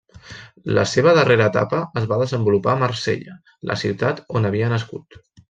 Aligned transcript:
La 0.77 0.85
seva 0.91 1.11
darrera 1.17 1.49
etapa 1.53 1.81
es 2.01 2.07
va 2.13 2.17
desenvolupar 2.23 2.73
a 2.73 2.77
Marsella, 2.85 3.37
la 3.73 3.79
ciutat 3.83 4.25
on 4.41 4.51
havia 4.51 4.73
nascut. 4.75 5.21